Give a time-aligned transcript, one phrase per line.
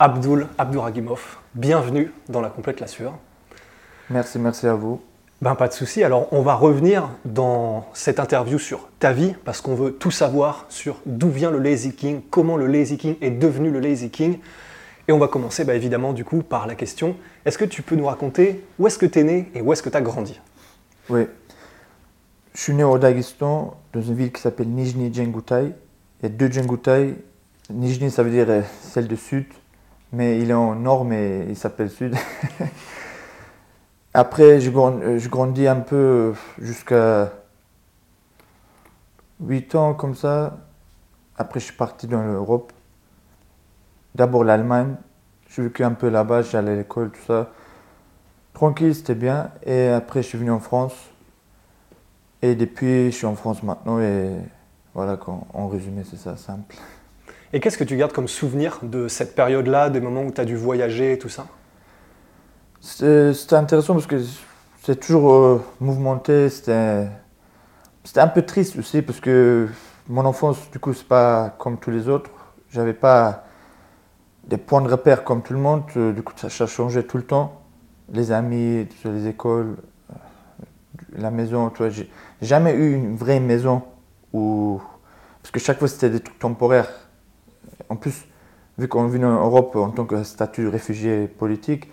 [0.00, 3.14] Abdul Abdouragimov, bienvenue dans la complète la sueur.
[4.10, 5.00] Merci, merci à vous.
[5.40, 6.02] Ben pas de souci.
[6.02, 10.66] Alors on va revenir dans cette interview sur ta vie parce qu'on veut tout savoir
[10.68, 14.40] sur d'où vient le lazy king, comment le lazy king est devenu le lazy king.
[15.06, 17.94] Et on va commencer bah, évidemment du coup par la question est-ce que tu peux
[17.94, 20.40] nous raconter où est-ce que tu es né et où est-ce que tu as grandi?
[21.08, 21.28] Oui.
[22.52, 25.72] Je suis né au Daghestan, dans une ville qui s'appelle Nijni Djengutai.
[26.20, 27.14] Il y a deux Djengutai.
[27.70, 29.46] Nijni, ça veut dire euh, celle du sud,
[30.14, 32.14] mais il est en nord, mais il s'appelle sud.
[34.14, 37.32] Après, euh, je grandis un peu jusqu'à
[39.40, 40.58] 8 ans comme ça.
[41.36, 42.72] Après, je suis parti dans l'Europe.
[44.14, 44.94] D'abord l'Allemagne.
[45.48, 47.50] J'ai vécu un peu là-bas, j'allais à l'école, tout ça.
[48.52, 49.50] Tranquille, c'était bien.
[49.64, 50.94] Et après, je suis venu en France.
[52.40, 53.98] Et depuis, je suis en France maintenant.
[54.00, 54.30] Et
[54.94, 55.18] voilà,
[55.52, 56.76] en résumé, c'est ça, simple.
[57.54, 60.44] Et qu'est-ce que tu gardes comme souvenir de cette période-là, des moments où tu as
[60.44, 61.46] dû voyager et tout ça?
[62.80, 64.20] C'était intéressant parce que
[64.82, 66.48] c'est toujours euh, mouvementé.
[66.50, 67.06] C'était
[68.16, 69.68] un peu triste aussi parce que
[70.08, 72.28] mon enfance, du coup, c'est pas comme tous les autres.
[72.70, 73.44] J'avais pas
[74.48, 75.84] des points de repère comme tout le monde.
[75.96, 77.62] Euh, Du coup, ça, changeait tout le temps.
[78.12, 79.76] Les amis, les écoles,
[80.10, 80.14] euh,
[81.18, 81.72] la maison.
[81.90, 82.10] J'ai
[82.42, 83.84] jamais eu une vraie maison
[84.32, 84.82] où
[85.40, 87.03] parce que chaque fois c'était des trucs temporaires.
[87.88, 88.26] En plus,
[88.78, 91.90] vu qu'on vit en Europe en tant que statut de réfugié politique,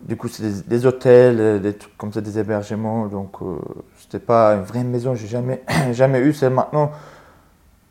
[0.00, 3.06] du coup, c'est des, hôtels, euh, des comme ça, des hébergements.
[3.06, 3.58] Donc, euh,
[3.98, 5.14] c'était pas une vraie maison.
[5.14, 6.32] J'ai jamais, jamais eu.
[6.32, 6.90] C'est maintenant.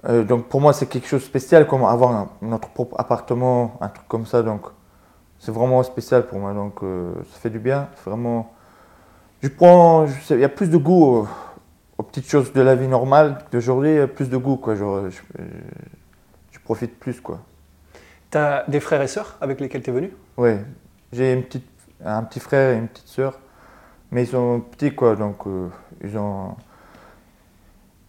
[0.10, 3.90] Euh, donc, pour moi, c'est quelque chose de spécial, comme avoir notre propre appartement, un
[3.90, 4.42] truc comme ça.
[4.44, 4.64] Donc,
[5.40, 6.54] c'est vraiment spécial pour moi.
[6.54, 7.88] Donc, euh, ça fait du bien.
[8.06, 8.54] Vraiment.
[9.42, 10.06] Je prends.
[10.30, 11.28] Il y a plus de goût
[11.98, 14.08] aux, petites choses de la vie normale d'aujourd'hui.
[14.08, 14.76] Plus de goût, quoi.
[16.72, 17.40] Profite plus, quoi.
[18.32, 20.14] Tu as des frères et sœurs avec lesquels tu es venu?
[20.38, 20.52] Oui,
[21.12, 21.68] j'ai une petite,
[22.04, 23.40] un petit frère et une petite sœur,
[24.10, 25.68] mais ils sont petits quoi, donc euh,
[26.02, 26.56] ils ont,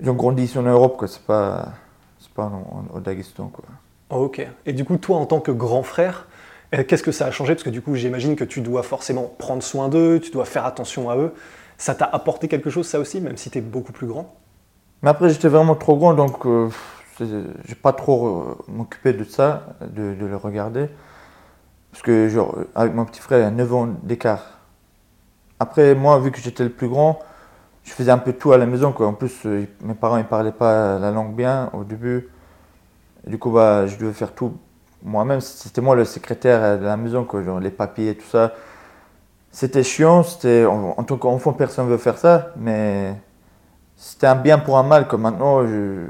[0.00, 1.08] ils ont grandi ici en Europe quoi.
[1.08, 1.72] C'est pas,
[2.20, 3.64] c'est pas en- en- au Daghestan quoi.
[4.10, 4.46] Oh, Ok.
[4.66, 6.28] Et du coup, toi, en tant que grand frère,
[6.74, 7.54] euh, qu'est-ce que ça a changé?
[7.54, 10.66] Parce que du coup, j'imagine que tu dois forcément prendre soin d'eux, tu dois faire
[10.66, 11.32] attention à eux.
[11.78, 14.34] Ça t'a apporté quelque chose, ça aussi, même si tu es beaucoup plus grand?
[15.02, 16.68] Mais après j'étais vraiment trop grand, donc euh,
[17.64, 20.88] j'ai pas trop euh, m'occuper de ça, de, le regarder,
[21.90, 24.58] parce que genre avec mon petit frère il y a 9 ans d'écart.
[25.60, 27.20] Après moi vu que j'étais le plus grand,
[27.84, 29.06] je faisais un peu tout à la maison quoi.
[29.06, 32.28] En plus euh, mes parents ils parlaient pas la langue bien au début.
[33.26, 34.56] Et du coup bah je devais faire tout
[35.02, 35.40] moi-même.
[35.40, 38.52] C'était moi le secrétaire de la maison quoi, genre les papiers tout ça.
[39.52, 40.24] C'était chiant,
[40.66, 43.14] en, tant qu'enfant personne veut faire ça, mais
[43.96, 46.06] c'était un bien pour un mal que maintenant je,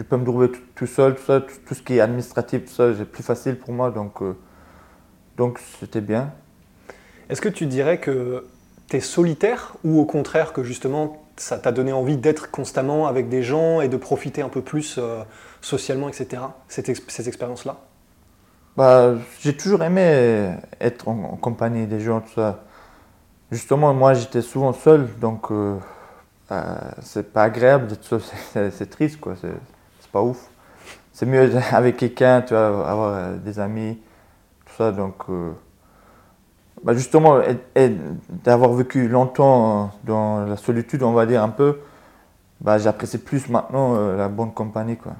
[0.00, 2.72] je peux me trouver tout, seul, tout, ça, tout, tout ce qui est administratif, tout
[2.74, 4.36] ça, c'est plus facile pour moi, donc euh,
[5.36, 6.32] donc c'était bien.
[7.28, 8.46] Est-ce que tu dirais que
[8.88, 13.28] tu es solitaire ou au contraire que justement ça t'a donné envie d'être constamment avec
[13.28, 15.22] des gens et de profiter un peu plus euh,
[15.62, 16.42] socialement, etc.
[16.68, 17.78] Cette ex- ces expériences-là
[18.76, 22.64] Bah, j'ai toujours aimé être en, en compagnie des gens, tout ça.
[23.52, 25.78] Justement, moi j'étais souvent seul, donc euh,
[26.52, 28.22] euh, c'est pas agréable d'être seul,
[28.72, 29.36] c'est triste quoi,
[30.10, 30.48] c'est pas ouf.
[31.12, 33.96] C'est mieux avec quelqu'un, tu avoir euh, des amis,
[34.66, 35.14] tout ça, donc.
[35.28, 35.52] euh,
[36.82, 37.94] bah justement, et- et
[38.30, 41.78] d'avoir vécu longtemps euh, dans la solitude, on va dire un peu,
[42.60, 44.96] bah, j'apprécie plus maintenant euh, la bonne compagnie.
[44.96, 45.12] Quoi.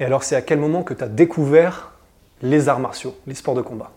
[0.00, 1.92] Et alors, c'est à quel moment que tu as découvert
[2.42, 3.90] les arts martiaux, les sports de combat?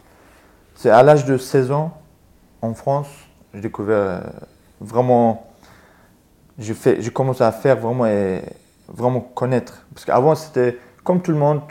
[0.75, 1.95] C'est à l'âge de 16 ans,
[2.63, 3.07] en France,
[3.53, 4.19] j'ai découvert euh,
[4.79, 5.47] vraiment.
[6.57, 8.41] J'ai commencé à faire vraiment et
[8.93, 9.85] vraiment connaître.
[9.93, 11.61] Parce qu'avant, c'était comme tout le monde,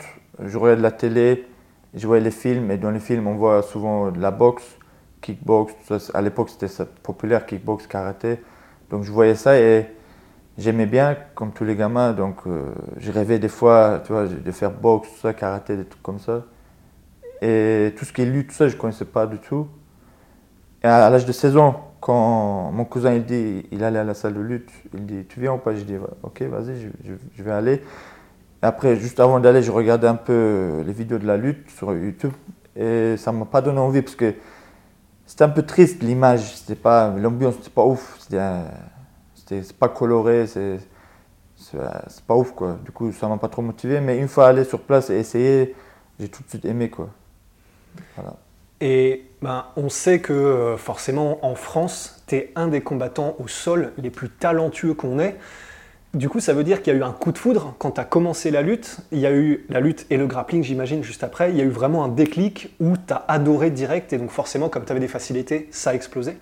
[0.43, 1.47] je regardais la télé,
[1.93, 4.77] je voyais les films, et dans les films, on voit souvent de la boxe,
[5.21, 5.73] kickbox.
[6.13, 8.41] À l'époque, c'était populaire, kickbox, karaté.
[8.89, 9.87] Donc, je voyais ça et
[10.57, 12.13] j'aimais bien, comme tous les gamins.
[12.13, 15.85] Donc, euh, je rêvais des fois, tu vois, de faire boxe, tout ça, karaté, des
[15.85, 16.43] trucs comme ça.
[17.41, 19.67] Et tout ce qui est lutte, tout ça, je ne connaissais pas du tout.
[20.83, 24.13] Et à l'âge de 16 ans, quand mon cousin il dit il allait à la
[24.13, 25.73] salle de lutte, il dit tu viens ou pas?
[25.73, 27.81] Je dis ok vas-y je, vais aller.
[28.61, 32.33] après, juste avant d'aller, je regardais un peu les vidéos de la lutte sur YouTube
[32.75, 34.33] et ça m'a pas donné envie parce que
[35.25, 40.79] c'était un peu triste l'image, c'était pas l'ambiance, c'était pas ouf, c'était pas coloré, c'est
[41.55, 42.77] c'est pas ouf quoi.
[42.83, 45.75] Du coup, ça m'a pas trop motivé, mais une fois allé sur place et essayer,
[46.19, 47.09] j'ai tout de suite aimé quoi.
[48.15, 48.35] Voilà.
[48.79, 53.47] Et ben, on sait que euh, forcément en France, tu es un des combattants au
[53.47, 55.35] sol les plus talentueux qu'on ait.
[56.13, 58.01] Du coup, ça veut dire qu'il y a eu un coup de foudre quand tu
[58.01, 58.97] as commencé la lutte.
[59.11, 61.51] Il y a eu la lutte et le grappling, j'imagine, juste après.
[61.51, 64.67] Il y a eu vraiment un déclic où tu as adoré direct et donc forcément,
[64.67, 66.37] comme tu avais des facilités, ça a explosé.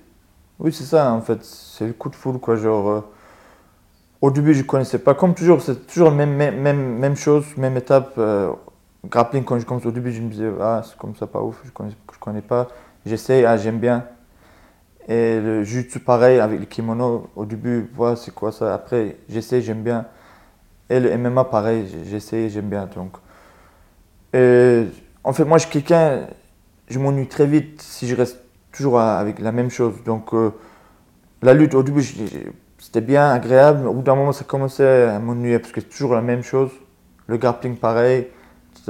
[0.57, 1.43] Oui, c'est ça en fait.
[1.43, 2.55] C'est le coup de foudre quoi.
[2.55, 3.01] Genre, euh,
[4.21, 5.13] au début, je connaissais pas.
[5.13, 8.13] Comme toujours, c'est toujours la même, même, même, chose, même étape.
[8.17, 8.51] Euh,
[9.05, 11.61] grappling, quand je commence au début, je me disais, ah, c'est comme ça, pas ouf,
[11.63, 12.67] je connais, je connais pas.
[13.05, 14.05] J'essaie, ah, j'aime bien.
[15.07, 18.73] Et le jutsu, pareil, avec le kimono, au début, voilà, c'est quoi ça.
[18.73, 20.05] Après, j'essaie, j'aime bien.
[20.89, 22.87] Et le MMA, pareil, j'essaie, j'aime bien.
[22.95, 23.17] Donc.
[25.23, 26.27] En fait, moi, je suis quelqu'un,
[26.87, 28.39] je m'ennuie très vite si je reste
[28.71, 29.95] toujours avec la même chose.
[30.05, 30.51] Donc, euh,
[31.41, 32.03] la lutte, au début,
[32.77, 36.13] c'était bien, agréable, au bout d'un moment, ça commençait à m'ennuyer parce que c'est toujours
[36.13, 36.71] la même chose.
[37.27, 38.27] Le grappling, pareil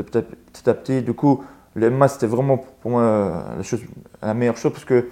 [0.03, 1.01] petit à petit.
[1.01, 1.44] Du coup,
[1.75, 3.81] le MMA, c'était vraiment pour moi la, chose,
[4.21, 5.06] la meilleure chose parce qu'il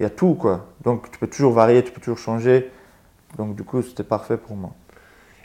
[0.00, 0.66] y a tout, quoi.
[0.84, 2.70] Donc, tu peux toujours varier, tu peux toujours changer.
[3.36, 4.72] Donc, du coup, c'était parfait pour moi.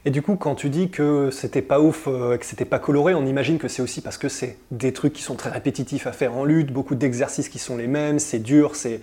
[0.07, 3.13] Et du coup, quand tu dis que c'était pas ouf, euh, que c'était pas coloré,
[3.13, 6.13] on imagine que c'est aussi parce que c'est des trucs qui sont très répétitifs à
[6.13, 9.01] faire en lutte, beaucoup d'exercices qui sont les mêmes, c'est dur, c'est.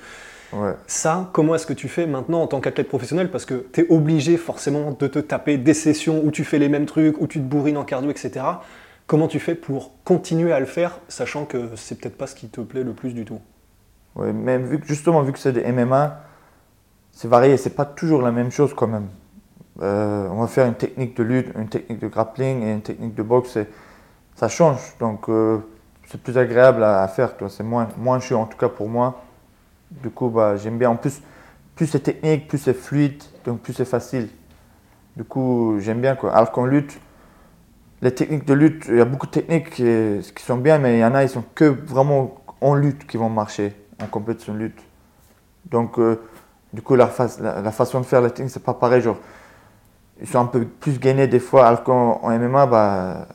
[0.55, 0.73] Ouais.
[0.87, 3.31] Ça, comment est-ce que tu fais maintenant en tant qu'athlète professionnel?
[3.31, 6.71] Parce que tu es obligé forcément de te taper des sessions où tu fais les
[6.71, 8.45] mêmes trucs, où tu te bourrines en cardio, etc.
[9.07, 12.49] Comment tu fais pour continuer à le faire, sachant que c'est peut-être pas ce qui
[12.49, 13.41] te plaît le plus du tout
[14.17, 16.23] Oui, mais vu que, justement, vu que c'est des MMA,
[17.13, 19.09] c'est varié, c'est pas toujours la même chose quand même.
[19.83, 23.15] Euh, on va faire une technique de lutte, une technique de grappling et une technique
[23.15, 23.59] de boxe,
[24.37, 24.81] ça change.
[25.01, 25.59] Donc euh,
[26.07, 29.23] c'est plus agréable à, faire, c'est moins, moins chiant en tout cas pour moi.
[29.91, 30.91] Du coup, bah, j'aime bien.
[30.91, 31.21] En plus,
[31.75, 34.29] plus c'est technique, plus c'est fluide, donc plus c'est facile.
[35.17, 36.33] Du coup, j'aime bien quoi.
[36.35, 36.99] Alors qu'en lutte,
[38.05, 41.01] les techniques de lutte, il y a beaucoup de techniques qui, sont bien, mais il
[41.01, 44.59] y en a, ils sont que vraiment en lutte qui vont marcher, en compétition de
[44.59, 44.79] lutte.
[45.71, 46.21] Donc, euh,
[46.75, 49.01] du coup, la, façon de faire la technique, c'est pas pareil.
[49.01, 49.17] Genre,
[50.21, 53.27] ils sont un peu plus gainés des fois, alors qu'en MMA, bah,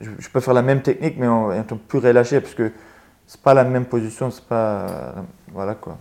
[0.00, 2.72] je, peux faire la même technique, mais en étant plus relâché, parce que
[3.28, 5.14] c'est pas la même position, c'est pas.
[5.52, 5.98] voilà quoi.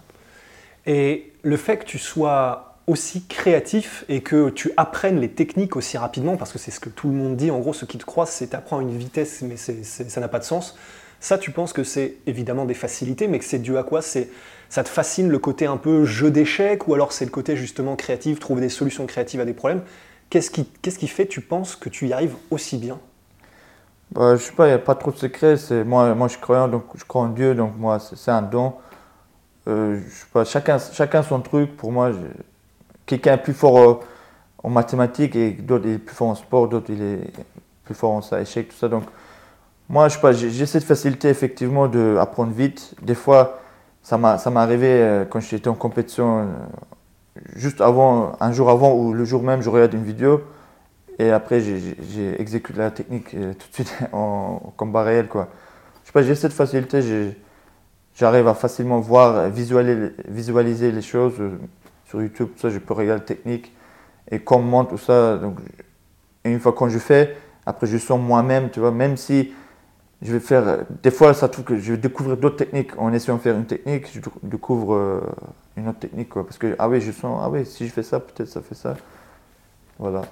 [0.88, 5.98] Et le fait que tu sois aussi créatif et que tu apprennes les techniques aussi
[5.98, 8.06] rapidement, parce que c'est ce que tout le monde dit, en gros, ce qui te
[8.06, 10.78] croise, c'est apprends une vitesse, mais ça n'a pas de sens.
[11.20, 14.02] Ça, tu penses que c'est évidemment des facilités, mais que c'est dû à quoi?
[14.02, 14.30] C'est
[14.70, 17.96] Ça te fascine le côté un peu jeu d'échecs, ou alors c'est le côté justement
[17.96, 19.82] créatif, trouver des solutions créatives à des problèmes?
[20.30, 23.00] Qu'est-ce qui, qu'est-ce qui fait, tu penses, que tu y arrives aussi bien?
[24.12, 25.56] Bah, Je sais pas, il n'y a pas trop de secret.
[25.86, 28.74] Moi, moi, je crois, donc, je crois en Dieu, donc moi, c'est, un don.
[29.68, 31.76] Euh, je sais pas, chacun, chacun son truc.
[31.76, 32.12] Pour moi,
[33.06, 34.00] quelqu'un est plus fort euh,
[34.64, 37.34] en mathématiques et d'autres est plus fort en sport, d'autres il est
[37.84, 38.88] plus fort en échec, tout ça.
[38.88, 39.04] Donc
[39.90, 42.96] moi, je pas, j'ai cette facilité effectivement d'apprendre vite.
[43.02, 43.60] Des fois,
[44.02, 46.46] ça m'est arrivé euh, quand j'étais en compétition, euh,
[47.56, 50.42] juste avant, un jour avant ou le jour même, je regarde une vidéo
[51.18, 55.28] et après j'ai exécuté la technique tout de suite en, combat réel.
[55.28, 55.48] Quoi.
[56.02, 57.36] Je sais pas, j'ai cette facilité,
[58.16, 61.40] j'arrive à facilement voir, visualiser, visualiser les choses
[62.22, 63.74] YouTube, ça, je peux regarder la technique
[64.30, 65.38] et comment tout ça.
[65.38, 65.60] Donc,
[66.44, 69.54] et une fois quand je fais, après je sens moi-même, tu vois, même si
[70.22, 73.38] je vais faire, des fois ça trouve que je vais découvrir d'autres techniques en essayant
[73.38, 75.22] de faire une technique, je découvre euh,
[75.78, 78.04] une autre technique, quoi, parce que, ah oui, je sens, ah oui, si je fais
[78.04, 78.96] ça, peut-être ça fait ça.
[80.00, 80.24] Voilà.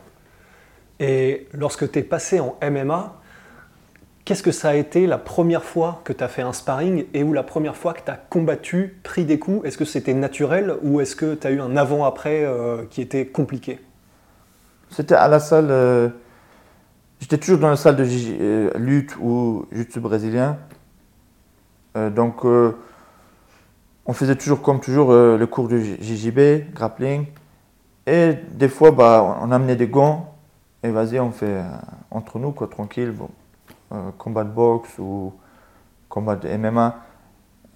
[1.00, 3.22] Et lorsque tu es passé en MMA,
[4.26, 7.24] Qu'est-ce que ça a été la première fois que tu as fait un sparring et
[7.24, 9.68] où la première fois que tu as combattu, pris des coups?
[9.68, 13.26] Est-ce que c'était naturel ou est-ce que tu as eu un avant-après euh, qui était
[13.26, 13.82] compliqué?
[14.90, 15.68] C'était à la salle.
[15.72, 16.08] Euh,
[17.20, 20.58] j'étais toujours dans la salle de euh, lutte ou jiu brésilien.
[21.96, 27.26] donc, on faisait toujours comme toujours le cours de JJB, grappling.
[28.08, 30.34] Et des fois, bah, on amenait des gants
[30.82, 31.62] et vas-y, on fait
[32.10, 33.14] entre nous, quoi, tranquille.
[33.94, 35.34] Euh, combat de boxe ou
[36.10, 36.96] combat de MMA.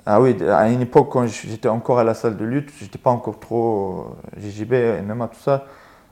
[0.05, 3.09] Ah oui, à une époque, quand j'étais encore à la salle de lutte, j'étais pas
[3.11, 5.65] encore trop JJB, euh, MMA, tout ça.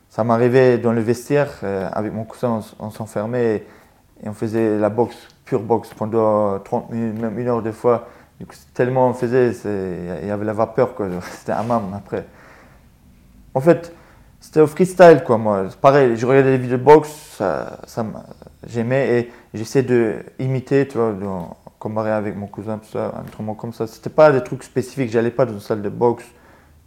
[0.10, 3.66] Ça m'arrivait dans le vestiaire, euh, avec mon cousin, on, s'enfermait
[4.24, 8.08] et, on faisait la boxe, pure boxe, pendant 30 minutes, même une heure des fois.
[8.74, 9.52] tellement on faisait,
[10.22, 10.94] il y avait la vapeur,
[11.32, 12.26] C'était un mam après.
[13.54, 13.94] En fait,
[14.46, 15.66] c'était au freestyle, quoi, moi.
[15.82, 18.06] Pareil, je regardais les vidéos de boxe, ça, ça
[18.68, 21.26] j'aimais et j'essayais de imiter, tu vois, de
[21.80, 23.88] comparer avec mon cousin, tout ça, un truc comme ça.
[23.88, 26.26] C'était pas des trucs spécifiques, j'allais pas dans une salle de boxe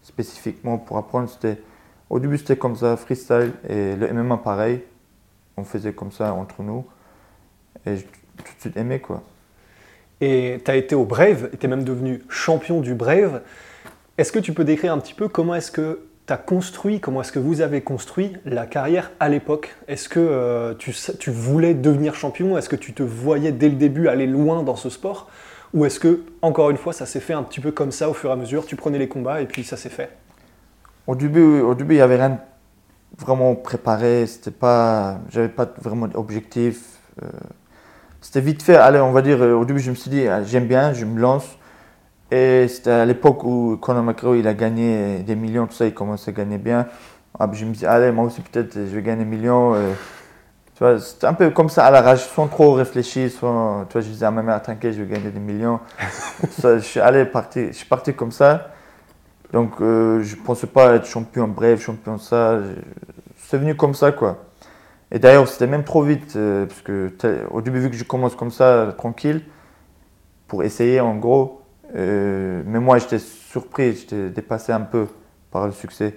[0.03, 1.29] spécifiquement pour apprendre.
[1.29, 1.61] C'était,
[2.09, 4.85] au début, c'était comme ça, freestyle, et le MMA, pareil.
[5.57, 6.87] On faisait comme ça entre nous.
[7.85, 9.25] Et j'ai tout de suite aimé, quoi.
[10.21, 13.43] Et tu as été au Brave, tu es même devenu champion du Brave.
[14.17, 17.23] Est-ce que tu peux décrire un petit peu comment est-ce que tu as construit, comment
[17.23, 19.75] est-ce que vous avez construit la carrière à l'époque?
[19.89, 22.59] Est-ce que euh, tu, tu, voulais devenir champion?
[22.59, 25.31] Est-ce que tu te voyais dès le début aller loin dans ce sport?
[25.73, 28.13] Ou est-ce que, encore une fois, ça s'est fait un petit peu comme ça au
[28.13, 30.11] fur et à mesure Tu prenais les combats et puis ça s'est fait?
[31.07, 32.39] Au début, au début, il n'y avait rien
[33.17, 34.27] vraiment préparé.
[34.27, 36.99] C'était pas, j'avais pas vraiment d'objectif.
[37.23, 37.27] Euh,
[38.21, 38.77] c'était vite fait.
[38.77, 41.19] Allez, on va dire, au début, je me suis dit, ah, j'aime bien, je me
[41.19, 41.58] lance.
[42.31, 45.95] Et c'était à l'époque où Conor McGregor il a gagné des millions, tout ça, il
[45.95, 46.87] commençait à gagner bien.
[47.39, 49.75] Ah, je me dis, allez, moi aussi peut-être je vais gagner des millions.
[50.75, 53.31] tu vois, c'était un peu comme ça à la rage, sans trop réfléchir.
[53.31, 55.81] Sans, tu vois, je disais à ma mère, t'inquiète, je vais gagner des millions.
[56.51, 58.73] ça, je suis allé parti, je suis parti comme ça.
[59.53, 62.61] Donc euh, je ne pensais pas être champion bref, champion ça.
[63.37, 64.45] C'est venu comme ça quoi.
[65.11, 67.11] Et d'ailleurs c'était même trop vite euh, parce que
[67.51, 69.43] au début vu que je commence comme ça tranquille
[70.49, 71.58] pour essayer en gros,
[71.95, 75.07] euh, mais moi, j'étais surpris, j'étais dépassé un peu
[75.51, 76.15] par le succès.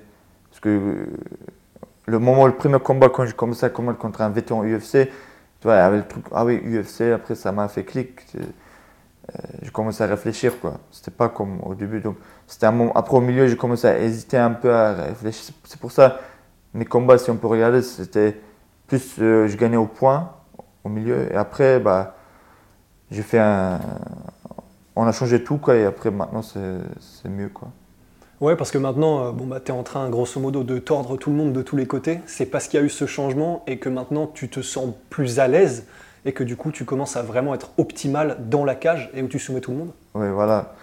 [0.49, 1.05] Parce que euh,
[2.05, 5.09] le moment, le premier combat, quand j'ai commencé à combattre contre un vétéran UFC,
[5.59, 8.21] tu vois, il y avait le truc, ah oui, UFC, après ça m'a fait clic.
[8.35, 8.43] Euh,
[9.61, 10.79] j'ai commencé à réfléchir, quoi.
[10.91, 12.01] C'était pas comme au début.
[12.01, 15.53] Donc, c'était après, au milieu, j'ai commencé à hésiter un peu à réfléchir.
[15.63, 16.19] C'est pour ça,
[16.73, 18.37] mes combats, si on peut regarder, c'était
[18.87, 20.31] plus, je gagnais au point,
[20.83, 21.31] au milieu.
[21.31, 22.15] Et après, bah,
[23.09, 23.79] j'ai fait un,
[24.95, 27.69] on a changé tout, quoi, et après, maintenant, c'est mieux, quoi.
[28.41, 31.15] Ouais, parce que maintenant, euh, bon, bah, tu es en train, grosso modo, de tordre
[31.15, 32.21] tout le monde de tous les côtés.
[32.25, 35.39] C'est parce qu'il y a eu ce changement et que maintenant, tu te sens plus
[35.39, 35.85] à l'aise
[36.25, 39.27] et que du coup, tu commences à vraiment être optimal dans la cage et où
[39.27, 39.91] tu soumets tout le monde.
[40.15, 40.73] Oui, voilà.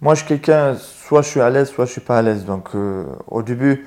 [0.00, 2.44] Moi, je suis quelqu'un, soit je suis à l'aise, soit je suis pas à l'aise.
[2.44, 3.86] Donc, euh, au début.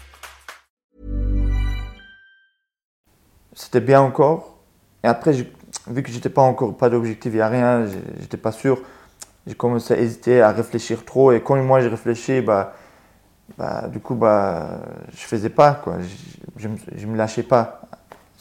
[3.53, 4.57] C'était bien encore.
[5.03, 5.33] Et après,
[5.87, 7.85] vu que j'étais pas encore, pas d'objectif, il n'y a rien,
[8.19, 8.81] j'étais pas sûr,
[9.47, 11.31] j'ai commencé à hésiter, à réfléchir trop.
[11.31, 12.73] Et quand moi j'ai réfléchi, bah,
[13.57, 14.81] bah, du coup, bah,
[15.13, 15.97] je faisais pas, quoi.
[16.57, 17.81] Je, je, me lâchais pas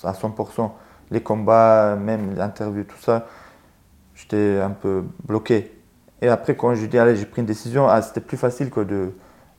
[0.03, 0.71] à 100%.
[1.11, 3.27] Les combats, même l'interview, tout ça,
[4.15, 5.73] j'étais un peu bloqué.
[6.23, 8.85] Et après, quand je dis, allez, j'ai pris une décision, ah, c'était plus facile quoi,
[8.85, 9.13] de,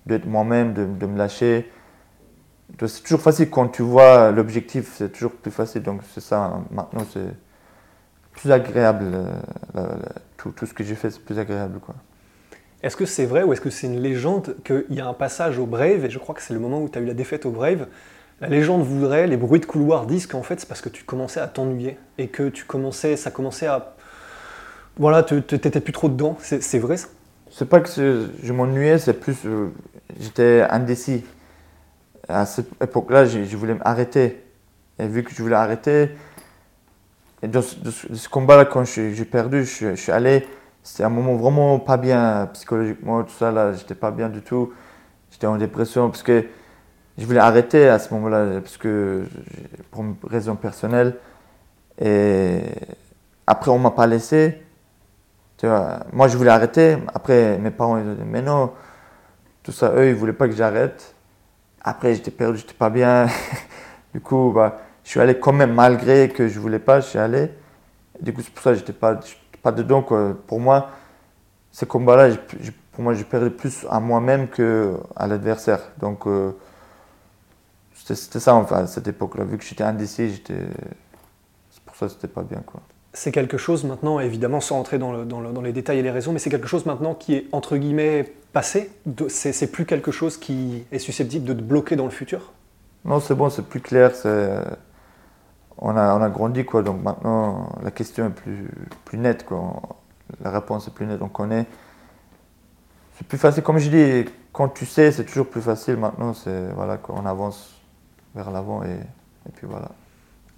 [0.05, 1.69] d'être moi-même, de, de me lâcher
[2.79, 5.83] c'est toujours facile quand tu vois l'objectif, c'est toujours plus facile.
[5.83, 7.33] Donc c'est ça, maintenant c'est
[8.33, 9.05] plus agréable.
[9.75, 9.87] Euh,
[10.37, 11.79] tout, tout, ce que j'ai fait, c'est plus agréable.
[11.79, 11.95] quoi.
[12.83, 15.59] Est-ce que c'est vrai ou est-ce que c'est une légende qu'il y a un passage
[15.59, 17.45] au Brave, et je crois que c'est le moment où tu as eu la défaite
[17.45, 17.87] au Brave,
[18.39, 21.39] la légende voudrait, les bruits de couloir disent qu'en fait c'est parce que tu commençais
[21.39, 23.93] à t'ennuyer et que tu commençais, ça commençait à...
[24.97, 26.37] Voilà, tu n'étais plus trop dedans.
[26.41, 27.07] C'est vrai ça?
[27.51, 29.37] C'est pas que je m'ennuyais, c'est plus...
[29.45, 29.71] Euh,
[30.19, 31.23] j'étais indécis
[32.27, 34.43] à cette époque-là, je, voulais m'arrêter.
[34.99, 36.11] Et vu que je voulais arrêter,
[37.43, 40.47] et dans ce, combat-là, quand j'ai perdu, je, suis allé,
[40.83, 44.73] c'était un moment vraiment pas bien psychologiquement, tout ça, là, j'étais pas bien du tout.
[45.31, 46.45] J'étais en dépression parce que
[47.17, 49.25] je voulais arrêter à ce moment-là, parce que
[49.89, 51.17] pour une raison personnelle.
[51.99, 52.61] Et
[53.47, 54.61] après, on m'a pas laissé.
[55.63, 56.97] Moi, je voulais arrêter.
[57.13, 58.71] Après, mes parents, ils ont dit, mais non,
[59.63, 61.15] tout ça, eux, ils voulaient pas que j'arrête.
[61.83, 63.27] Après, j'étais perdu, j'étais pas bien.
[64.13, 67.19] du coup, bah, je suis allé quand même, malgré que je voulais pas, je suis
[67.19, 67.51] allé.
[68.21, 69.19] Du coup, c'est pour ça que j'étais pas,
[69.61, 70.03] pas dedans.
[70.03, 70.35] Quoi.
[70.47, 70.91] Pour moi,
[71.71, 72.35] ces combats-là,
[72.91, 75.79] pour moi, je perdais plus à moi-même qu'à l'adversaire.
[75.97, 76.51] Donc, euh,
[77.93, 79.43] c'était ça, enfin, à cette époque-là.
[79.45, 80.67] Vu que j'étais indécis, j'étais...
[81.71, 82.61] c'est pour ça que c'était pas bien.
[82.65, 82.81] Quoi
[83.13, 85.13] c'est quelque chose maintenant, évidemment sans entrer dans,
[85.61, 88.89] les détails et les raisons, mais c'est quelque chose maintenant qui est entre guillemets passé.
[89.27, 92.53] C'est plus quelque chose qui est susceptible de te bloquer dans le futur?
[93.03, 94.11] Non, c'est bon, c'est plus clair.
[95.77, 96.83] On a, on a grandi, quoi.
[96.83, 99.81] Donc maintenant, la question est plus, nette, quoi.
[100.41, 101.65] La réponse est plus nette, on connaît.
[103.17, 103.63] c'est plus facile.
[103.63, 105.97] Comme je dis, quand tu sais, c'est toujours plus facile.
[105.97, 107.81] Maintenant, c'est voilà, qu'on avance
[108.35, 108.99] vers l'avant et,
[109.55, 109.89] puis voilà.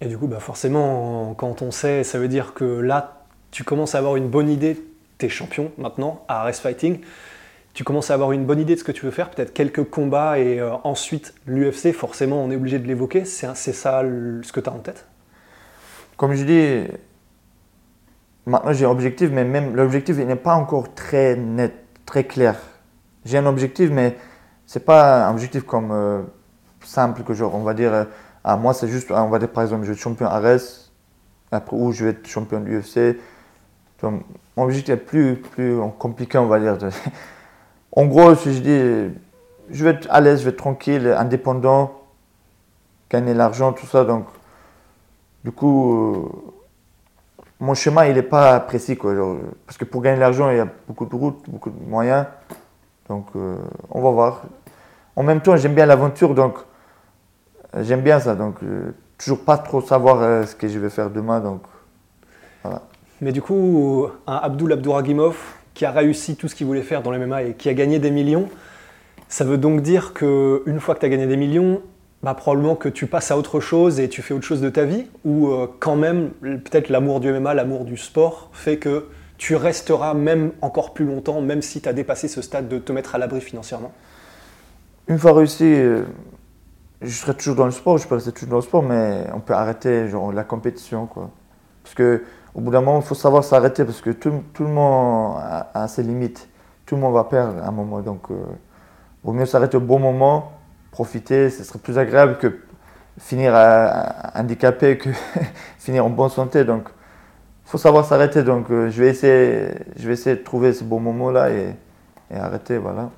[0.04, 3.94] Et du coup, bah forcément, quand on sait, ça veut dire que là, tu commences
[3.94, 4.84] à avoir une bonne idée.
[5.16, 7.00] Tu es champion maintenant à RS Fighting.
[7.72, 9.82] Tu commences à avoir une bonne idée de ce que tu veux faire, peut-être quelques
[9.84, 13.24] combats et euh, ensuite l'UFC, forcément, on est obligé de l'évoquer.
[13.24, 15.06] C'est ça ce que tu as en tête?
[16.18, 16.92] Comme je dis,
[18.46, 22.56] maintenant j'ai un objectif, mais même l'objectif n'est pas encore très net, très clair.
[23.24, 24.16] J'ai un objectif, mais
[24.66, 26.22] c'est pas un objectif comme euh,
[26.82, 28.04] simple que genre, on va dire, euh,
[28.44, 30.92] ah, moi c'est juste, on va dire par exemple, je vais être champion RS,
[31.50, 33.18] après où je vais être champion de l'UFC.
[34.02, 36.78] Mon objectif est plus, plus compliqué, on va dire.
[37.96, 39.14] En gros, si je dis,
[39.70, 41.92] je vais être à l'aise, je vais être tranquille, indépendant,
[43.08, 44.04] gagner l'argent, tout ça.
[44.04, 44.26] Donc,
[45.44, 46.28] du coup, euh,
[47.60, 48.96] mon chemin, il n'est pas précis.
[48.96, 49.14] Quoi,
[49.64, 52.26] parce que pour gagner l'argent, il y a beaucoup de routes, beaucoup de moyens.
[53.08, 53.58] Donc, euh,
[53.90, 54.42] on va voir.
[55.14, 56.58] En même temps, j'aime bien l'aventure, donc
[57.82, 58.34] j'aime bien ça.
[58.34, 61.40] Donc, euh, toujours pas trop savoir ce que je vais faire demain.
[61.40, 61.62] Donc,
[62.62, 62.82] voilà.
[63.20, 65.36] Mais du coup, un Abdul Abdouragimov,
[65.74, 67.98] qui a réussi tout ce qu'il voulait faire dans le MMA et qui a gagné
[67.98, 68.48] des millions,
[69.28, 71.80] ça veut donc dire qu'une fois que tu as gagné des millions,
[72.22, 74.84] bah, probablement que tu passes à autre chose et tu fais autre chose de ta
[74.84, 79.56] vie, ou euh, quand même, peut-être l'amour du MMA, l'amour du sport, fait que tu
[79.56, 83.14] resteras même encore plus longtemps, même si tu as dépassé ce stade de te mettre
[83.14, 83.92] à l'abri financièrement?
[85.08, 86.04] Une fois réussi, euh,
[87.04, 89.40] je serai toujours dans le sport, je peux rester toujours dans le sport, mais on
[89.40, 91.06] peut arrêter genre, la compétition.
[91.06, 91.30] Quoi.
[91.82, 92.22] Parce que
[92.54, 95.36] au bout d'un moment, il faut savoir s'arrêter parce que tout, le monde
[95.74, 96.48] a, ses limites.
[96.86, 98.00] Tout le monde va perdre à un moment.
[98.00, 98.34] Donc, euh,
[99.24, 100.52] vaut mieux s'arrêter au bon moment,
[100.92, 101.50] profiter.
[101.50, 102.60] Ce serait plus agréable que
[103.18, 103.54] finir
[104.34, 105.10] handicapé que
[105.78, 106.64] finir en bonne santé.
[106.64, 106.88] Donc,
[107.66, 108.44] il faut savoir s'arrêter.
[108.44, 111.74] Donc, euh, je, vais essayer, je vais essayer de trouver ce bon moment-là et,
[112.32, 112.78] arrêter.
[112.78, 113.10] Voilà.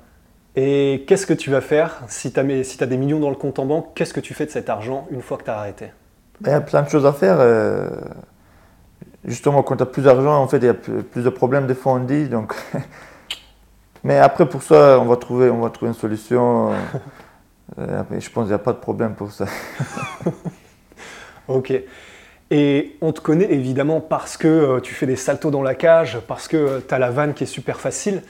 [0.57, 3.35] Et qu'est-ce que tu vas faire si tu as, si as, des millions dans le
[3.35, 5.57] compte en banque Qu'est-ce que tu fais de cet argent une fois que tu as
[5.57, 5.91] arrêté?
[6.41, 7.37] Il y a plein de choses à faire.
[7.39, 7.87] Euh,
[9.23, 11.75] justement, quand tu as plus d'argent, en fait, il y a plus de problèmes, des
[11.75, 12.27] fois on dit.
[12.27, 12.53] Donc...
[14.03, 16.71] Mais après, pour ça, on va trouver, on va trouver une solution.
[17.77, 19.45] Euh, je pense qu'il n'y a pas de problème pour ça.
[21.47, 21.73] ok.
[22.49, 26.19] Et on te connaît évidemment parce que euh, tu fais des saltos dans la cage,
[26.27, 28.23] parce que euh, tu as la vanne qui est super facile.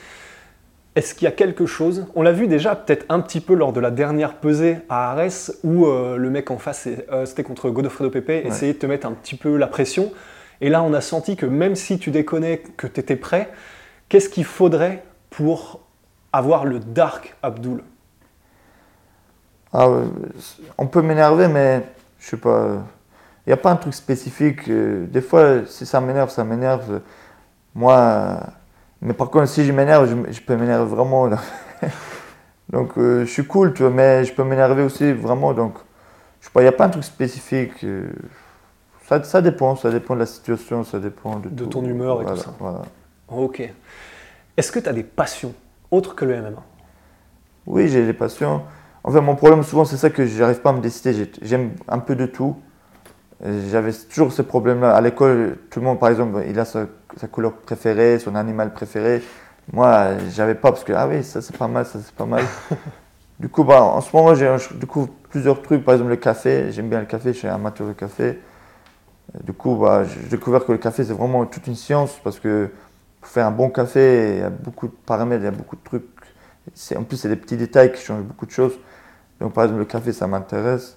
[0.97, 2.07] Est-ce qu'il y a quelque chose?
[2.15, 5.59] On l'a vu déjà peut-être un petit peu lors de la dernière pesée à Arès
[5.63, 6.89] où le mec en face,
[7.25, 10.11] c'était contre Godofredo Pepe, essayait de te mettre un petit peu la pression.
[10.59, 13.51] Et là, on a senti que même si tu déconnais, que tu étais prêt,
[14.09, 15.81] qu'est-ce qu'il faudrait pour
[16.33, 17.83] avoir le Dark Abdul?
[19.71, 19.87] Ah,
[20.79, 21.83] On peut m'énerver, mais
[22.17, 22.77] je sais pas.
[23.45, 24.67] Il n'y a pas un truc spécifique.
[24.67, 27.01] Des fois, si ça m'énerve, ça m'énerve.
[27.75, 28.39] Moi,
[29.01, 31.29] mais par contre, si je m'énerve, je, peux m'énerver vraiment.
[32.69, 35.53] donc, euh, je suis cool, tu vois, mais je peux m'énerver aussi vraiment.
[35.53, 35.75] Donc,
[36.41, 37.83] je sais pas, il n'y a pas un truc spécifique.
[37.83, 38.07] Euh,
[39.23, 42.35] ça, dépend, ça dépend de la situation, ça dépend de, de ton humeur et tout
[42.37, 42.53] ça.
[43.29, 43.69] Ok.
[44.57, 45.53] Est-ce que tu as des passions
[45.91, 46.63] autres que le MMA
[47.67, 48.63] Oui, j'ai des passions.
[49.03, 51.31] En fait, mon problème souvent, c'est ça que je n'arrive pas à me décider.
[51.41, 52.57] J'aime un peu de tout.
[53.69, 54.95] J'avais toujours ce problème-là.
[54.95, 56.87] À l'école, tout le monde, par exemple, il a sa,
[57.25, 59.23] couleur préférée, son animal préféré.
[59.73, 62.43] Moi, j'avais pas parce que, ah oui, ça c'est pas mal, ça c'est pas mal.
[63.39, 64.49] du coup, bah, en ce moment, j'ai
[65.29, 65.83] plusieurs trucs.
[65.83, 66.71] Par exemple, le café.
[66.71, 68.39] J'aime bien le café, je suis amateur de café.
[69.43, 72.69] Du coup, bah, j'ai découvert que le café, c'est vraiment toute une science parce que
[73.19, 75.75] pour faire un bon café, il y a beaucoup de paramètres, il y a beaucoup
[75.75, 76.05] de trucs.
[76.95, 78.77] En plus, c'est des petits détails qui changent beaucoup de choses.
[79.39, 80.96] Donc, par exemple, le café, ça m'intéresse.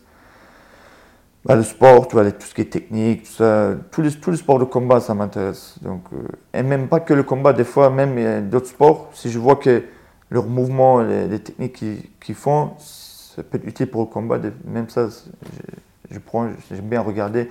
[1.44, 4.30] Bah, le sport, tu vois, tout ce qui est technique, tout ça, tous les, tous
[4.30, 5.76] les sports de combat, ça m'intéresse.
[5.80, 6.18] Donc, euh,
[6.52, 9.84] et même pas que le combat, des fois, même d'autres sports, si je vois que
[10.28, 11.82] leurs mouvements, les, techniques
[12.20, 16.88] qu'ils font, ça peut être utile pour le combat, même ça, je, je prends, j'aime
[16.88, 17.50] bien regarder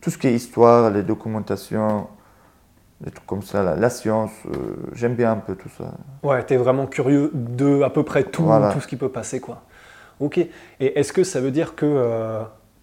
[0.00, 2.08] tout ce qui est histoire, les documentations,
[3.00, 5.92] des trucs comme ça, la, science, euh, j'aime bien un peu tout ça.
[6.22, 9.40] Ouais, tu es vraiment curieux de à peu près tout, tout ce qui peut passer,
[9.40, 9.62] quoi.
[10.20, 10.36] Ok.
[10.36, 10.50] Et
[10.98, 12.42] est-ce que ça veut dire que euh,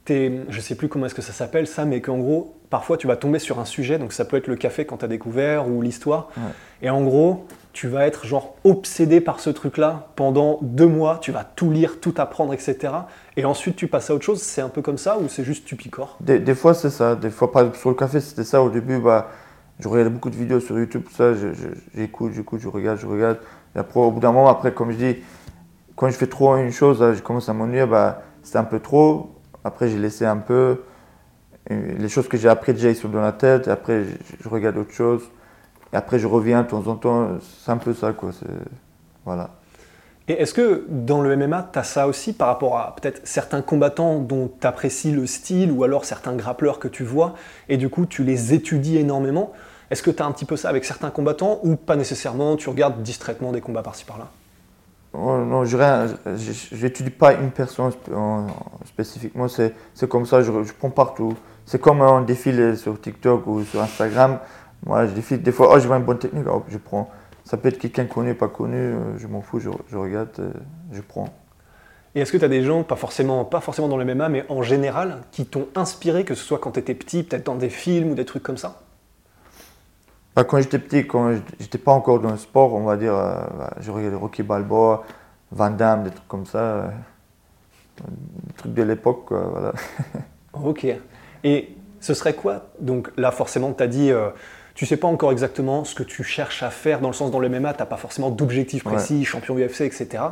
[0.10, 3.15] je sais plus comment est-ce que ça s'appelle ça, mais qu'en gros, parfois tu vas
[3.15, 5.82] tomber sur un sujet, donc ça peut être le café quand tu as découvert ou
[5.82, 6.30] l'histoire,
[6.82, 11.32] et en gros, tu vas être genre obsédé par ce truc-là pendant deux mois, tu
[11.32, 12.93] vas tout lire, tout apprendre, etc.
[13.36, 15.65] Et ensuite tu passes à autre chose, c'est un peu comme ça ou c'est juste
[15.65, 18.43] tu picores des, des, fois c'est ça, des fois par exemple sur le café c'était
[18.43, 19.30] ça au début, bah,
[19.80, 21.34] je regardais beaucoup de vidéos sur YouTube, ça,
[21.96, 23.38] j'écoute, j'écoute, je regarde, je regarde.
[23.76, 25.15] Et après au bout d'un moment, après comme je dis,
[25.96, 29.37] quand je fais trop une chose, je commence à m'ennuyer, bah, c'est un peu trop.
[29.68, 30.82] Après j'ai laissé un peu.
[31.70, 34.06] les choses que j'ai appris déjà ils sont dans la tête, et après
[34.42, 35.24] je, regarde autre chose.
[35.94, 37.38] Et après, je reviens de temps en temps.
[37.64, 38.32] C'est un peu ça, quoi.
[39.24, 39.52] voilà.
[40.30, 43.62] Et est-ce que dans le MMA, tu as ça aussi par rapport à peut-être certains
[43.62, 47.36] combattants dont tu apprécies le style ou alors certains grappleurs que tu vois
[47.70, 49.54] et du coup tu les étudies énormément?
[49.90, 52.68] Est-ce que tu as un petit peu ça avec certains combattants ou pas nécessairement Tu
[52.68, 54.28] regardes distraitement des combats par-ci par-là?
[55.18, 55.78] Non, je
[56.82, 57.92] n'étudie pas une personne
[58.86, 59.74] spécifiquement, c'est
[60.08, 61.34] comme ça, je, prends partout.
[61.66, 64.40] C'est comme un défile sur TikTok ou sur Instagram.
[64.86, 67.10] Moi, je défile des fois, oh, je vois une bonne technique, je prends.
[67.44, 70.52] Ça peut être quelqu'un connu, pas connu, euh, je m'en fous, je, regarde, euh,
[70.92, 71.30] je prends.
[72.14, 74.46] Et est-ce que tu as des gens, pas forcément, pas forcément dans le MMA, mais
[74.50, 77.70] en général, qui t'ont inspiré, que ce soit quand tu étais petit, peut-être dans des
[77.70, 78.82] films ou des trucs comme ça?
[80.38, 83.36] Bah, Quand j'étais petit, quand j'étais pas encore dans le sport, on va dire, euh,
[83.58, 85.04] bah, je regardais Rocky Balboa,
[85.52, 86.91] Van Damme, des trucs comme ça.
[87.97, 89.73] des trucs de l'époque, voilà.
[90.54, 90.88] ok.
[91.43, 94.13] Et ce serait quoi Donc là, forcément, tu as dit
[94.78, 97.39] tu sais pas encore exactement ce que tu cherches à faire, dans le sens dans
[97.39, 100.23] le MMA, tu n'as pas forcément d'objectif précis, champion UFC, etc.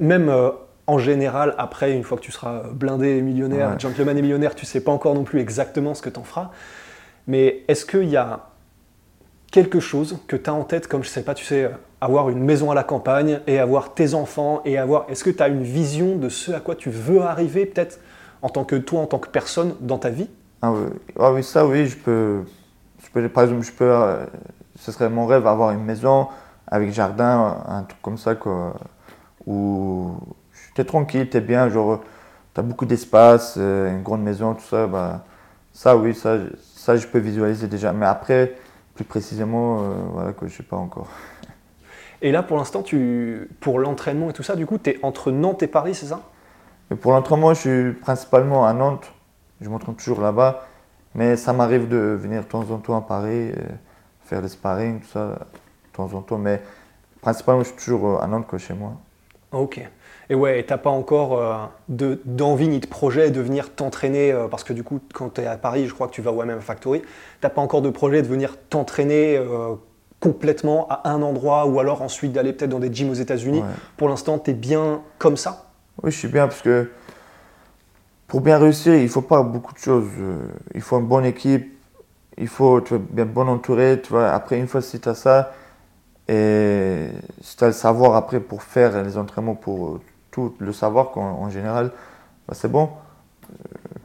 [0.00, 0.50] Même euh,
[0.88, 4.66] en général, après, une fois que tu seras blindé et millionnaire, gentleman et millionnaire, tu
[4.66, 6.50] sais pas encore non plus exactement ce que tu en feras.
[7.28, 8.49] Mais est-ce qu'il y a
[9.50, 12.42] quelque chose que tu as en tête, comme je sais pas, tu sais, avoir une
[12.42, 15.06] maison à la campagne et avoir tes enfants et avoir.
[15.08, 17.98] Est-ce que tu as une vision de ce à quoi tu veux arriver, peut-être
[18.42, 20.28] en tant que toi, en tant que personne dans ta vie?
[20.62, 20.90] Ah oui.
[21.18, 22.42] ah oui, ça oui, je peux
[23.32, 24.24] par exemple, je peux, euh,
[24.78, 26.28] ce serait mon rêve avoir une maison
[26.66, 28.74] avec jardin, un truc comme ça, quoi,
[29.46, 30.12] où
[30.74, 32.00] tu es tranquille, tu es bien, genre,
[32.54, 35.24] tu as beaucoup d'espace, euh, une grande maison, tout ça, bah,
[35.72, 36.36] ça oui, ça,
[36.76, 37.92] ça je peux visualiser déjà.
[37.92, 38.54] Mais après,
[39.00, 41.08] plus précisément, euh, voilà, que je ne sais pas encore.
[42.22, 45.30] Et là, pour l'instant, tu, pour l'entraînement et tout ça, du coup, tu es entre
[45.30, 46.20] Nantes et Paris, c'est ça?
[47.00, 49.10] Pour l'entraînement, je suis principalement à Nantes.
[49.62, 50.66] Je m'entraîne toujours là-bas.
[51.14, 53.54] Mais ça m'arrive de venir de temps en temps à Paris, euh,
[54.22, 56.36] faire des sparring, tout ça, de temps en temps.
[56.36, 56.60] Mais
[57.22, 58.92] principalement, je suis toujours euh, à Nantes, chez moi.
[59.52, 59.80] Ok.
[60.30, 64.72] Et ouais, t'as pas encore euh, d'envie ni de projet de venir t'entraîner, parce que
[64.72, 67.02] du coup, quand tu es à Paris, je crois que tu vas au MM Factory,
[67.40, 69.38] t'as pas encore de projet de venir t'entraîner
[70.20, 73.62] complètement à un endroit, ou alors ensuite d'aller peut-être dans des gyms aux États-Unis.
[73.96, 75.70] Pour l'instant, tu es bien comme ça
[76.02, 76.88] Oui, je suis bien, parce que
[78.30, 80.06] pour bien réussir, il faut pas beaucoup de choses.
[80.20, 81.76] Euh, il faut une bonne équipe,
[82.38, 84.00] il faut être bien bon entouré.
[84.00, 84.30] Tu vois.
[84.30, 85.52] Après, une fois si tu as ça,
[86.28, 87.08] et
[87.40, 89.98] si tu as le savoir après pour faire les entraînements, pour
[90.30, 91.92] tout le savoir en, général,
[92.46, 92.90] bah, c'est bon.
[93.50, 93.54] Euh,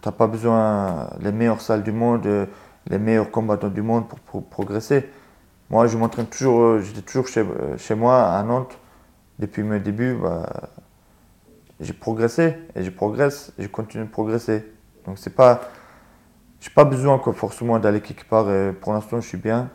[0.01, 2.45] tu n'as pas besoin des meilleures salles du monde, euh,
[2.87, 5.09] les meilleurs combattants du monde pour, progresser.
[5.69, 8.77] Moi, je m'entraîne toujours, j'étais toujours chez, moi à Nantes
[9.39, 10.17] depuis mes débuts.
[10.21, 10.69] Bah,
[11.79, 14.65] j'ai progressé et je progresse et je continue de progresser.
[15.05, 15.61] Donc c'est pas,
[16.61, 18.45] j'ai pas besoin forcément d'aller quelque part.
[18.79, 19.69] Pour l'instant, je suis bien.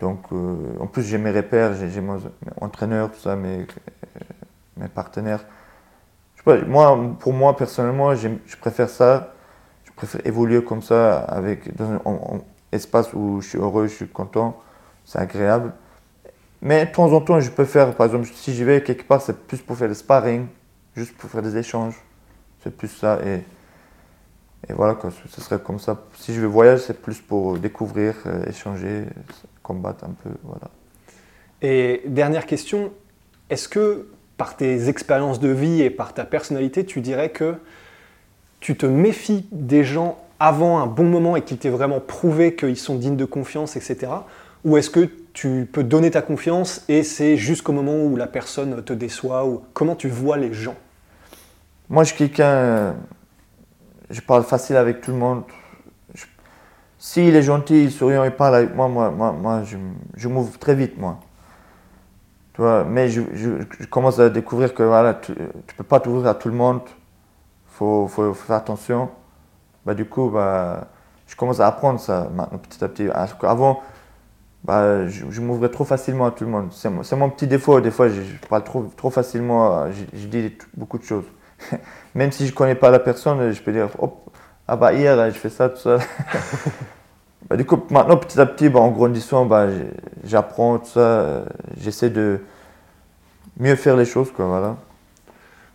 [0.00, 2.20] Donc euh, en plus j'ai mes repères, j'ai mon
[2.60, 3.36] entraîneur, tout ça,
[4.76, 5.44] mes partenaires.
[6.46, 9.34] moi, pour moi personnellement, je préfère ça.
[9.84, 12.40] Je préfère évoluer comme ça avec dans un,
[12.72, 14.60] espace où je suis heureux, je suis content,
[15.04, 15.72] c'est agréable.
[16.60, 19.20] Mais de temps en temps, je peux faire, par exemple, si je vais quelque part,
[19.22, 20.46] c'est plus pour faire le sparring,
[20.96, 21.94] juste pour faire des échanges.
[22.62, 23.20] C'est plus ça.
[23.24, 23.44] Et,
[24.68, 26.02] et voilà, quoi, ce serait comme ça.
[26.14, 29.04] Si je veux voyager, c'est plus pour découvrir, euh, échanger,
[29.62, 30.30] combattre un peu.
[30.42, 30.70] Voilà.
[31.60, 32.92] Et dernière question,
[33.50, 37.54] est-ce que par tes expériences de vie et par ta personnalité, tu dirais que
[38.60, 42.76] tu te méfies des gens avant un bon moment et qu'ils t'aient vraiment prouvé qu'ils
[42.76, 44.12] sont dignes de confiance, etc.
[44.64, 48.82] Ou est-ce que tu peux donner ta confiance et c'est jusqu'au moment où la personne
[48.82, 49.46] te déçoit?
[49.46, 50.74] Ou comment tu vois les gens?
[51.90, 52.94] Moi, je suis quelqu'un,
[54.10, 55.42] je parle facile avec tout le monde.
[56.98, 59.76] S'il est gentil, souriant, il parle avec moi, moi, moi, moi je,
[60.16, 61.20] je m'ouvre très vite, moi.
[62.58, 63.22] Mais je,
[63.90, 66.80] commence à découvrir que voilà, tu ne peux pas t'ouvrir à tout le monde.
[66.86, 69.10] Il faut, faut, faire attention.
[69.84, 70.88] Bah, du coup, bah,
[71.26, 73.08] je commence à apprendre ça maintenant, petit à petit.
[73.42, 73.82] Avant,
[74.62, 76.68] bah, je, m'ouvrais trop facilement à tout le monde.
[76.72, 77.80] C'est mon petit défaut.
[77.80, 79.90] Des fois, je, parle trop, trop facilement.
[79.90, 81.26] Je, dis beaucoup de choses.
[82.14, 84.30] Même si je ne connais pas la personne, je peux dire Hop,
[84.68, 85.98] ah bah hier, je fais ça, tout ça.
[87.48, 89.66] bah, du coup, maintenant, petit à petit, bah, en grandissant, bah,
[90.24, 91.44] j'apprends tout ça.
[91.78, 92.40] J'essaie de
[93.58, 94.30] mieux faire les choses.
[94.32, 94.76] Quoi, voilà.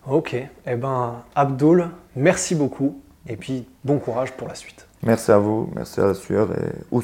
[0.08, 0.36] Ok.
[0.66, 3.02] Eh ben, Abdul, merci beaucoup.
[3.28, 4.88] Et puis, bon courage pour la suite.
[5.04, 5.70] Merci à vous.
[5.76, 7.04] Merci à la sueur et ous.